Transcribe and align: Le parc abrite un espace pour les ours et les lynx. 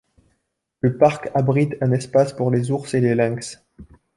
Le 0.79 0.97
parc 0.97 1.29
abrite 1.35 1.75
un 1.79 1.91
espace 1.91 2.33
pour 2.33 2.49
les 2.49 2.71
ours 2.71 2.91
et 2.95 3.01
les 3.01 3.13
lynx. 3.13 3.63